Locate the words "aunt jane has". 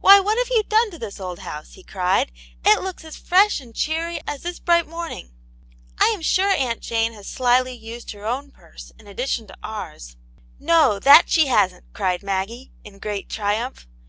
6.50-7.28